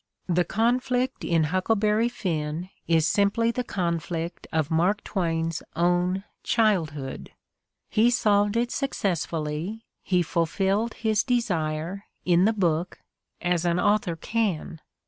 [0.25, 3.07] The conflict in "Huckleberry Finn" 36 The Ordeal of Mark Twain is
[3.47, 7.31] simply the conflict of Mark Twain's own childhood.
[7.87, 12.97] He solved it successfully, he fulfilled his desire, in the book,
[13.43, 14.81] as an author can.